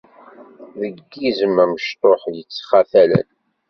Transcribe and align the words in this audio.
Deg 0.79 0.95
yizem 1.21 1.55
amecṭuḥ 1.63 2.21
yettxatalen. 2.35 3.29